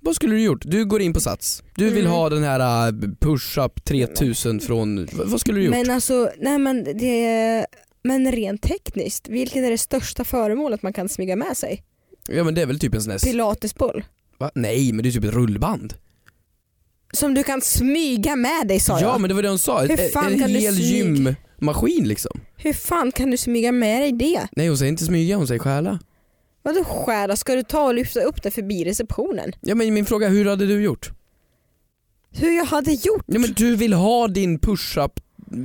[0.00, 0.62] Vad skulle du gjort?
[0.64, 2.12] Du går in på Sats, du vill Mm.
[2.12, 5.74] ha den här uh, push-up 3000 från, vad vad skulle du gjort?
[5.74, 7.66] Men alltså, nej men det
[8.04, 11.82] men rent tekniskt, vilket är det största föremålet man kan smyga med sig?
[12.28, 14.04] Ja men det är väl typ en sån här, Pilatesboll.
[14.38, 14.50] Va?
[14.54, 15.94] Nej men det är typ ett rullband.
[17.14, 19.20] Som du kan smyga med dig sa Ja jag.
[19.20, 21.36] men det var det hon sa, Hur fan en kan du hel smyga?
[21.58, 22.40] gymmaskin liksom.
[22.56, 24.48] Hur fan kan du smyga med dig det?
[24.56, 25.98] Nej hon säger inte smyga, hon säger stjäla.
[26.62, 27.36] Vadå skära?
[27.36, 29.52] Ska du ta och lyfta upp det förbi receptionen?
[29.60, 31.10] Ja men min fråga, hur hade du gjort?
[32.30, 33.24] Hur jag hade gjort?
[33.26, 35.20] Ja men du vill ha din push-up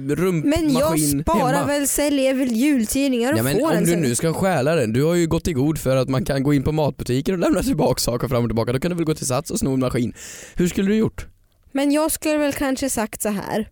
[0.09, 1.67] rumpmaskin Men jag sparar hemma.
[1.67, 4.01] väl, säljer väl jultidningar och Ja, men får om du sen.
[4.01, 6.53] nu ska stjäla den, du har ju gått i god för att man kan gå
[6.53, 9.15] in på matbutiker och lämna tillbaka saker fram och tillbaka, då kan du väl gå
[9.15, 10.13] till Sats och sno en maskin.
[10.55, 11.27] Hur skulle du gjort?
[11.71, 13.69] Men jag skulle väl kanske sagt så här.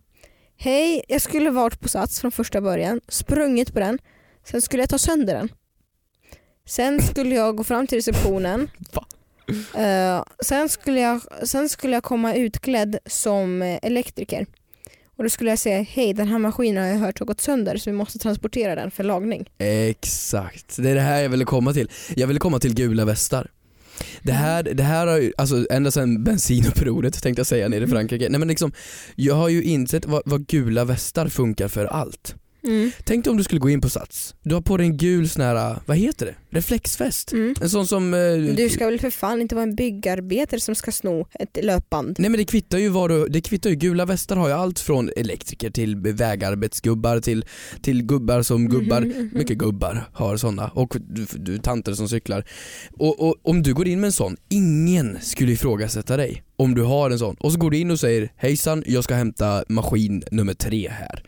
[0.58, 3.98] Hej, jag skulle varit på Sats från första början, sprungit på den,
[4.50, 5.48] sen skulle jag ta sönder den.
[6.68, 8.70] Sen skulle jag gå fram till receptionen.
[9.76, 14.46] Eh, sen, skulle jag, sen skulle jag komma utklädd som eh, elektriker.
[15.18, 17.76] Och då skulle jag säga, hej den här maskinen har jag hört har gått sönder
[17.76, 19.50] så vi måste transportera den för lagning.
[19.58, 21.90] Exakt, det är det här jag ville komma till.
[22.16, 23.50] Jag ville komma till gula västar.
[24.22, 27.86] Det här, det här har ju, alltså ända sedan bensinupproret tänkte jag säga nere i
[27.86, 28.28] Frankrike.
[28.28, 28.72] Nej men liksom,
[29.14, 32.34] jag har ju insett vad, vad gula västar funkar för allt.
[32.66, 32.90] Mm.
[33.04, 35.28] Tänk dig om du skulle gå in på Sats, du har på dig en gul
[35.28, 36.34] sån här, vad heter det?
[36.50, 37.32] Reflexväst?
[37.32, 37.54] Mm.
[37.60, 38.14] En sån som...
[38.14, 38.20] eh,
[38.56, 42.16] Du ska väl för fan inte vara en byggarbetare som ska sno ett löpband.
[42.18, 44.78] Nej men det kvittar ju vad du, det kvittar ju, gula västar har ju allt
[44.78, 47.44] från elektriker till vägarbetsgubbar till,
[47.82, 49.30] till gubbar som gubbar, Mhm, mhm.
[49.32, 52.44] mycket gubbar har sådana och du, du, tanter som cyklar.
[52.92, 56.82] Och, och om du går in med en sån, ingen skulle ifrågasätta dig om du
[56.82, 57.36] har en sån.
[57.40, 61.22] Och så går du in och säger hejsan jag ska hämta maskin nummer tre här.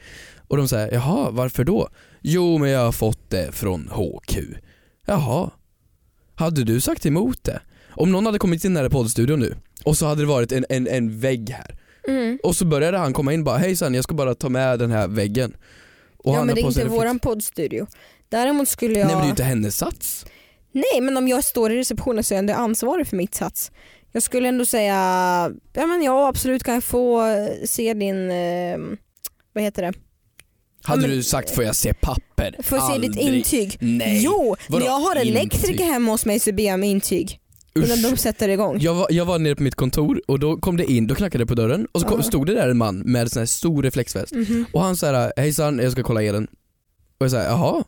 [0.48, 1.88] Och de säger jaha varför då?
[2.22, 4.38] Jo men jag har fått det från HQ.
[5.06, 5.50] Jaha.
[6.34, 7.60] Hade du sagt emot det?
[7.90, 10.66] Om någon hade kommit in här i poddstudion nu och så hade det varit en,
[10.68, 11.74] en, en vägg här
[12.08, 12.38] Mm.
[12.42, 15.08] och så började han komma in bara hejsan jag ska bara ta med den här
[15.08, 15.56] väggen.
[16.16, 17.86] Och Ja men det är inte våran poddstudio.
[18.28, 19.06] Däremot skulle jag...
[19.06, 20.26] Nej men det är ju inte hennes sats.
[20.72, 23.72] Nej men om jag står i receptionen så är jag ändå ansvarig för mitt sats.
[24.12, 24.94] Jag skulle ändå säga,
[25.72, 28.78] ja men ja absolut kan jag få eh, se din, eh,
[29.52, 29.92] vad heter det?
[30.88, 32.56] Hade men- du sagt får jag se papper?
[32.62, 33.76] Får jag se ditt intyg?
[33.80, 34.20] Nej.
[34.24, 35.86] Jo, Vadå jag har elektriker intyg?
[35.86, 37.38] hemma hos mig så ber jag om intyg.
[37.76, 38.78] Innan de sätter igång.
[38.80, 41.42] Jag var, jag var nere på mitt kontor och då kom det in, då knackade
[41.44, 43.46] det på dörren och så kom, stod det där en man med en sån här
[43.46, 44.64] stor reflexväst Mhm.
[44.72, 46.44] och han sa hejsan jag ska kolla elen.
[47.20, 47.84] Och jag sa jaha,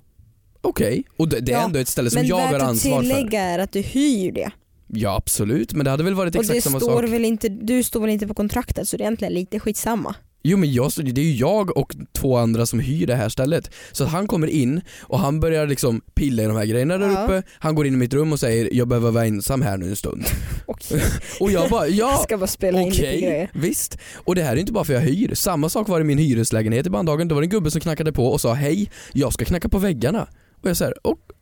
[0.63, 1.05] okej.
[1.17, 2.97] Och det, det är Ja, ändå ett ställe som Men jag har värt att ansvar
[2.97, 3.01] för.
[3.03, 4.51] tillägga är att du hyr det.
[4.87, 7.13] Ja absolut, men det hade väl varit exakt samma står sak.
[7.13, 10.15] väl inte, du står väl inte på kontraktet så det är egentligen lite skitsamma.
[10.43, 13.71] Jo men jag, det är ju jag och två andra som hyr det här stället.
[13.93, 17.09] Så att han kommer in och han börjar liksom pilla i de här grejerna där
[17.09, 17.25] Ja.
[17.25, 17.43] uppe.
[17.59, 19.97] Han går in i mitt rum och säger jag behöver vara ensam här nu en
[19.97, 20.25] stund.
[20.67, 21.03] Okej.
[21.41, 23.51] Och jag bara Jag ja, ska bara spela in lite grejer.
[23.55, 23.99] visst.
[24.15, 25.35] Och det här är inte bara för jag hyr.
[25.35, 27.29] Samma sak var det i min hyreslägenhet i Bandhagen.
[27.29, 30.29] Det var en gubbe som knackade på och sa hej, jag ska knacka på väggarna.
[30.63, 31.37] Och jag säger okej,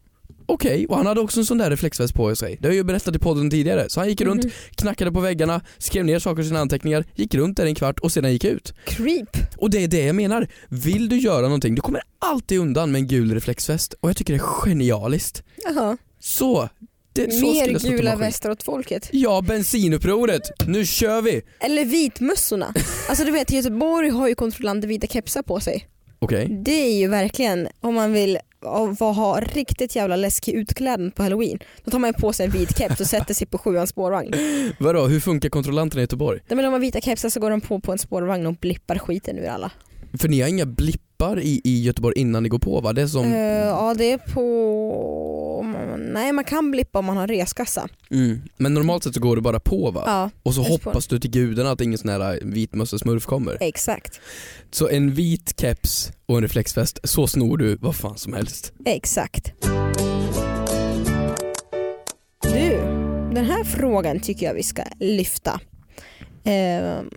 [0.48, 2.56] och han hade också en sån där reflexväst på sig.
[2.60, 3.88] Det har jag ju berättat i podden tidigare.
[3.88, 4.52] Så han gick runt, Mhm.
[4.74, 8.12] knackade på väggarna, skrev ner saker i sina anteckningar, gick runt där en kvart och
[8.12, 8.74] sedan gick ut.
[8.84, 9.36] Creep.
[9.56, 10.48] Och det är det jag menar.
[10.68, 14.32] Vill du göra någonting, du kommer alltid undan med en gul reflexväst och jag tycker
[14.32, 15.42] det är genialiskt.
[15.64, 15.96] Jaha.
[16.20, 16.68] Så,
[17.12, 19.08] det, Mer gula västar åt folket.
[19.12, 20.42] Ja, bensinupproret.
[20.66, 21.42] Nu kör vi!
[21.60, 22.74] Eller vitmössorna.
[23.08, 25.88] Alltså du vet Göteborg har ju kontrollanter vita kepsar på sig.
[26.18, 26.48] Okej.
[26.64, 31.22] Det är ju verkligen om man vill av- vad ha riktigt jävla läskig utklädnad på
[31.22, 31.58] halloween.
[31.84, 34.34] Då tar man på sig en vit keps och sätter sig på sjuans spårvagn.
[34.80, 36.40] Vadå, hur funkar kontrollanterna i Göteborg?
[36.48, 38.98] Nej, men man har vita kepsar så går de på på en spårvagn och blippar
[38.98, 39.70] skiten ur alla.
[40.18, 40.66] För ni har inga
[41.18, 42.92] blippar i, i Göteborg innan ni går på va?
[42.92, 43.24] Det är som...
[43.24, 45.64] Eh, ja det är på
[45.98, 47.88] nej man kan blippa om man har reskassa.
[48.10, 48.42] Mm.
[48.56, 50.02] Men normalt sett så går du bara på va?
[50.06, 53.56] Ja, Och så hoppas du till gudarna att ingen sån här äh, vitmössa-smurf kommer.
[53.60, 54.20] exakt.
[54.70, 58.72] Så en vit keps och en reflexväst, så snor du vad fan som helst.
[58.84, 59.52] Exakt.
[62.42, 62.70] Du,
[63.34, 65.60] den här frågan tycker jag vi ska lyfta.
[66.44, 67.10] Ehm,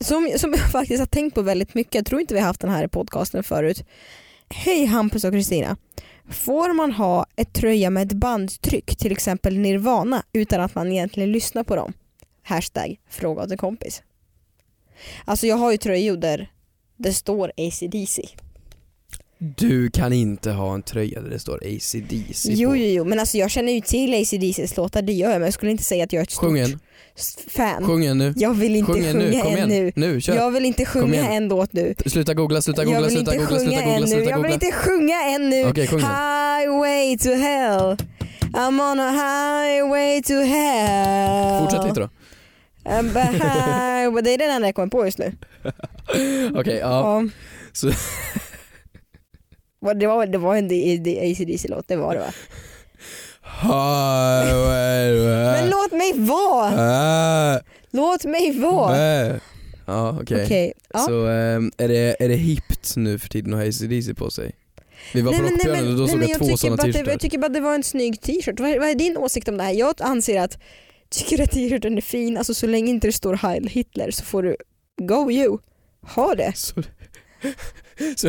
[0.00, 2.60] som, som jag faktiskt har tänkt på väldigt mycket, jag tror inte vi har haft
[2.60, 3.84] den här i podcasten förut.
[4.48, 5.76] Hej Hampus och Kristina.
[6.30, 11.32] Får man ha ett tröja med ett bandtryck, till exempel Nirvana, utan att man egentligen
[11.32, 11.92] lyssnar på dem?
[12.42, 14.02] Hashtag fråga åt en kompis.
[15.24, 16.52] Alltså jag har ju tröjor där
[16.96, 18.22] det står ACDC.
[19.56, 22.76] Du kan inte ha en tröja där det står ACDC Jo, på.
[22.76, 25.54] jo, jo, men alltså jag känner ju till ACDC's låtar, det gör jag, men jag
[25.54, 26.78] skulle inte säga att jag är ett stort Sjung en,
[27.16, 27.84] s- fan.
[27.86, 28.32] sjung en nu.
[28.36, 29.68] Jag vill inte Sjung en nu, sjunga kom igen.
[29.68, 29.92] nu.
[29.96, 30.34] Nu, kör.
[30.36, 31.94] Jag vill inte sjunga en låt nu.
[32.06, 34.54] Sluta googla, sluta googla, sluta googla, sjunga sluta googla, sluta Jag vill googla.
[34.54, 35.68] inte sjunga än nu.
[35.68, 36.00] Okej, sjung.
[36.00, 37.96] Highway to hell.
[38.52, 41.60] I'm on a highway to hell.
[41.62, 42.08] Fortsätt lite då.
[44.20, 45.32] Det är den enda jag kommer på just nu.
[46.54, 47.20] Okej, ja.
[47.22, 47.28] Ja.
[47.72, 47.90] Så-
[49.92, 50.64] Det var, det var en
[51.30, 52.32] ACDC-låt, det var det va?
[55.60, 57.60] Men låt mig vara!
[57.90, 59.40] Låt mig vara!
[59.86, 60.44] Ja okej.
[60.44, 60.98] Okej, ja.
[60.98, 64.52] Så ehm, är, det, är det hippt nu för tiden att ha ACDC på sig?
[65.12, 67.10] Vi var på men- Rockbjörnen och då nej, såg men jag två tycker sådana t-shirtar.
[67.10, 68.60] Jag tycker bara det var en snygg t-shirt.
[68.60, 69.72] Vad, vad är din åsikt om det här?
[69.72, 70.58] Jag anser att
[71.10, 74.42] tycker att t-shirten är fin, alltså så länge inte det står Heil Hitler så får
[74.42, 74.56] du
[75.02, 75.58] go you.
[76.02, 76.52] Ha det.
[76.56, 76.82] Så,
[78.16, 78.28] så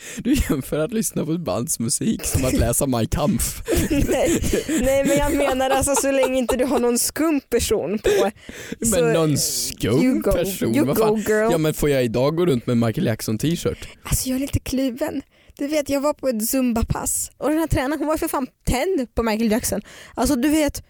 [0.18, 3.62] du jämför att lyssna på ett bands musik som att läsa Mein Kampf.
[3.90, 4.42] nej,
[4.80, 8.30] nej men jag menar alltså så länge inte du har någon skum person på.
[8.78, 11.16] Men någon you skum go, person, you vad go fan?
[11.16, 11.52] girl.
[11.52, 13.88] Ja men får jag idag gå runt med Michael Jackson t-shirt?
[14.02, 15.22] Alltså jag är lite kluven.
[15.58, 18.46] Du vet jag var på ett zumba-pass och den här tränaren hon var för fan
[18.64, 19.80] tänd på Michael Jackson.
[20.14, 20.82] Alltså du vet,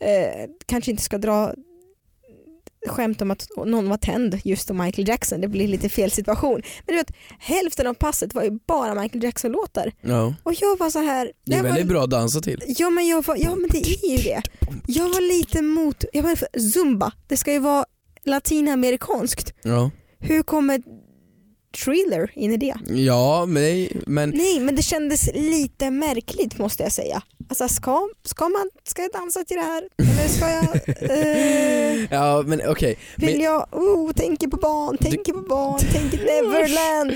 [0.00, 1.52] eh, kanske inte ska dra
[2.86, 6.62] skämt om att någon var tänd just på Michael Jackson, det blir lite fel situation.
[6.86, 9.92] Men du vet, hälften av passet var ju bara Michael Jackson-låtar.
[10.00, 10.34] Ja.
[10.42, 12.62] Och jag var så här, Det är väldigt var, bra att dansa till.
[12.66, 14.42] ja, men jag var, ja men det är ju det.
[14.86, 17.84] Jag var lite mot, jag var för zumba, det ska ju vara
[18.24, 19.52] latinamerikanskt.
[19.62, 20.82] Ja, Hur kommer
[21.84, 22.74] thriller in i det?
[22.94, 27.22] ja men, men Nej men det kändes lite märkligt måste jag säga.
[27.50, 29.82] Alltså ska, ska, man, ska jag dansa till det här?
[29.98, 30.64] Eller ska jag...
[31.10, 32.98] Eh, Ja men okej.
[33.16, 33.66] vill Men- jag...
[33.72, 37.12] Oh, tänker på barn, tänker på barn, tänker Neverland.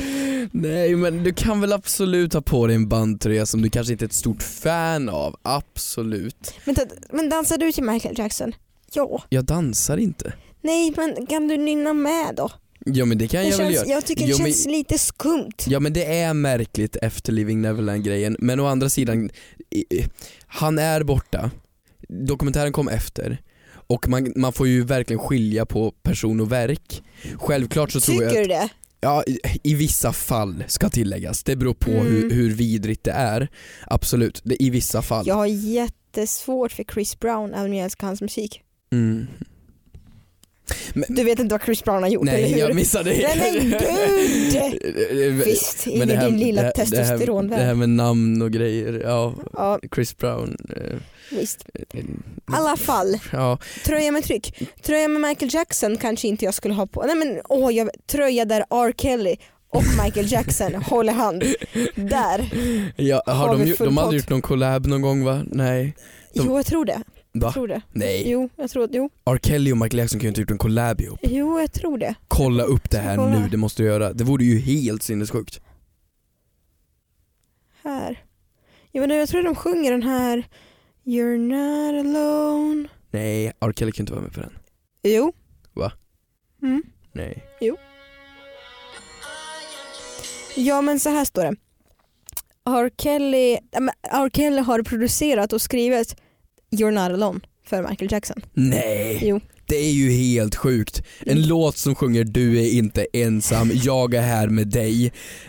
[0.52, 4.04] Nej men du kan väl absolut ha på dig en bandtröja som du kanske inte
[4.04, 6.54] är ett stort fan av, absolut.
[6.64, 6.76] Men,
[7.12, 8.54] men dansar du till Michael Jackson?
[8.92, 9.22] Ja.
[9.28, 10.32] Jag dansar inte.
[10.60, 12.50] Nej men kan du nynna med då?
[12.84, 13.94] Ja men det kan Det jag väl känns, göra.
[13.96, 15.52] jag tycker Jo, det men- känns lite skumt.
[15.66, 19.30] Ja men det är märkligt efter Living Neverland grejen, men å andra sidan,
[20.46, 21.50] han är borta,
[22.08, 23.42] dokumentären kom efter
[23.74, 27.02] och man, man får ju verkligen skilja på person och verk.
[27.36, 28.68] Självklart så tror Tycker jag du det?
[29.00, 31.42] Ja, i, i vissa fall ska tilläggas.
[31.44, 32.06] Det beror på Mm.
[32.06, 33.48] hur, hur vidrigt det är.
[33.86, 35.26] Absolut, det, i vissa fall.
[35.26, 38.60] Jag har jättesvårt för Chris Brown även om jag älskar hans musik.
[38.92, 39.26] Mm.
[41.08, 42.58] Du vet inte vad Chris Brown har gjort eller Nej, hur?
[42.58, 45.42] jag missade Nej men gud!
[45.46, 47.58] Visst, in i Men din lilla det, det, testosteronvärld.
[47.60, 50.56] det här med namn och grejer, ja, Ja, Chris Brown.
[50.76, 50.96] eh,
[51.30, 51.64] visst.
[51.74, 52.04] eh, I
[52.52, 54.68] alla fall, Ja, tröja med tryck.
[54.82, 57.02] Tröja med Michael Jackson kanske inte jag skulle ha på.
[57.06, 58.92] Nej men åh, jag, tröja där R.
[58.98, 59.36] Kelly
[59.70, 61.44] och Michael Jackson håller hand.
[61.94, 62.50] Där.
[62.96, 64.14] ja har, Har de, vi full de pott?
[64.14, 65.42] gjort någon collab någon gång va?
[65.46, 65.96] Nej.
[66.34, 67.02] De- Jo jag tror det.
[67.34, 67.46] Va?
[67.46, 67.82] Jag tror det.
[67.90, 68.30] Nej.
[68.30, 69.10] Jo, jag tror, jo.
[69.24, 69.38] R.
[69.42, 71.18] Kelly och Michael Jackson kan ju inte ha gjort en collab ihop.
[71.22, 72.14] jo, jag tror det.
[72.28, 73.38] Kolla upp det här Kolla.
[73.38, 74.12] nu, det måste du göra.
[74.12, 75.60] Det vore ju helt sinnessjukt.
[77.82, 78.24] Här.
[78.92, 80.48] Ja, men jag tror de sjunger den här
[81.04, 82.88] You're not alone.
[83.10, 83.72] Nej, R.
[83.76, 84.52] Kelly kan inte vara med på den.
[85.02, 85.32] Jo.
[85.72, 85.92] Va?
[86.62, 86.82] Mm.
[87.12, 87.44] Nej.
[90.56, 91.54] Ja men så här står det.
[92.64, 92.90] R.
[92.98, 93.58] Kelly,
[94.02, 94.30] R.
[94.32, 96.16] Kelly har producerat och skrivit
[96.72, 98.42] You're not alone för Michael Jackson.
[98.54, 99.18] Nej.
[99.22, 99.40] Jo.
[99.66, 101.02] Det är ju helt sjukt.
[101.20, 105.04] En låt som sjunger du är inte ensam, jag är här med dig.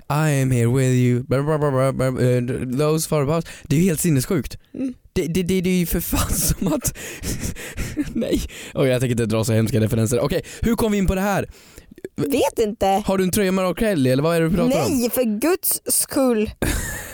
[0.10, 3.42] I am here with you, uh, those far above.
[3.64, 4.58] Det är ju helt sinnessjukt.
[4.74, 4.94] Mm.
[5.14, 6.98] Det, det, det, det är ju för fan som att...
[8.14, 8.42] Nej,
[8.74, 10.20] oh, jag tänker inte dra så hemska referenser.
[10.20, 11.50] Okej, hur kom vi in på det här?
[12.16, 13.04] Vet inte.
[13.06, 13.76] Har du en tröja med.
[13.80, 14.92] Kelly eller vad är det du pratar om?
[15.00, 16.50] Nej för guds skull.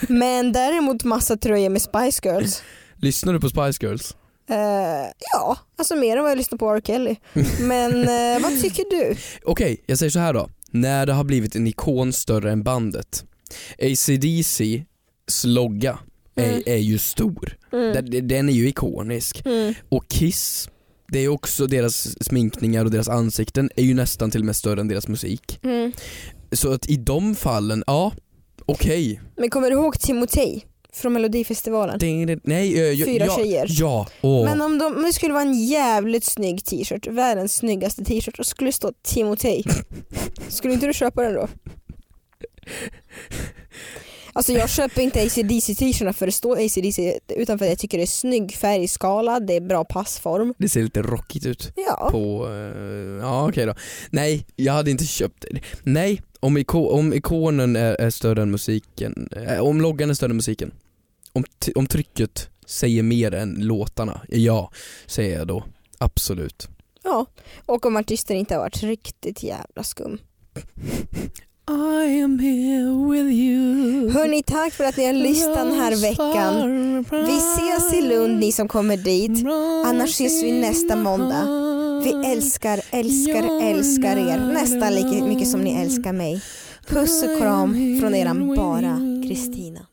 [0.08, 2.62] Men däremot massa tröjor med Spice Girls.
[3.02, 4.16] Lyssnar du på Spice Girls?
[4.50, 4.56] Eh,
[5.32, 6.80] ja, alltså mer än vad jag lyssnar på R.
[6.84, 7.16] Kelly.
[7.60, 9.16] Men eh, vad tycker du?
[9.44, 10.48] Okej, jag säger så här då.
[10.70, 13.24] När det har blivit en ikon större än bandet.
[13.78, 14.84] ACDC
[15.44, 15.98] logga
[16.36, 16.50] Mm.
[16.50, 17.56] är, är ju stor.
[17.72, 18.28] Mm.
[18.28, 19.46] Den, är ju ikonisk.
[19.46, 19.74] Mm.
[19.88, 20.68] Och Kiss,
[21.08, 24.80] det är också deras sminkningar och deras ansikten är ju nästan till och med större
[24.80, 25.60] än deras musik.
[25.62, 25.92] Mm.
[26.52, 28.12] Så att i de fallen, ja,
[28.66, 29.20] okej.
[29.36, 31.98] Men kommer du ihåg Timotej från Melodifestivalen?
[31.98, 33.66] Det- Nej, eh, ja, Fyra ja, tjejer.
[33.68, 34.44] Ja, åh.
[34.44, 38.46] Men om, de, om det skulle vara en jävligt snygg t-shirt, världens snyggaste t-shirt och
[38.46, 39.64] skulle stå Timotej,
[40.48, 41.48] skulle inte du köpa den då?
[44.32, 47.98] Alltså jag köper inte ACDC t-shirtarna för det står ACDC utan för att jag tycker
[47.98, 50.54] det är snygg färgskala, det är bra passform.
[50.58, 52.08] det ser lite rockigt ut Ja.
[52.12, 53.74] på, eh, ja okej då.
[54.10, 55.60] Nej, jag hade inte köpt det.
[55.82, 60.30] Nej, om, iko, om ikonen är, är större än musiken, eh, om loggan är större
[60.30, 60.72] än musiken,
[61.32, 64.70] om, om trycket säger mer än låtarna, ja,
[65.06, 65.64] säger jag då.
[65.98, 66.68] Absolut.
[67.02, 67.26] ja.
[67.66, 70.18] Och om artisten inte har varit riktigt jävla skum.
[71.70, 77.04] I am here with you Hörni, tack för att ni har lyssnat den här veckan.
[77.26, 79.46] Vi ses i Lund ni som kommer dit.
[79.86, 81.79] Annars ses vi nästa måndag.
[82.04, 86.42] Vi älskar, älskar, älskar er nästan lika mycket som ni älskar mig.
[86.86, 89.89] Puss och kram från eran bara Kristina.